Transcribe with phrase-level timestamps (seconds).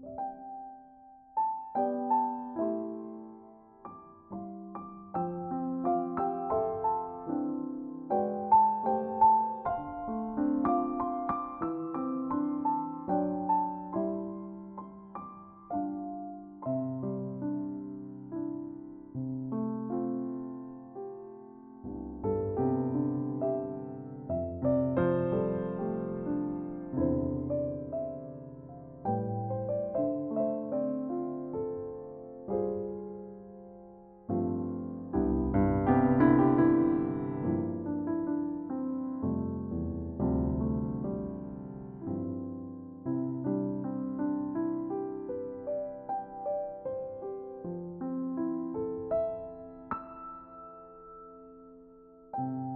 [0.00, 0.37] you
[52.38, 52.67] thank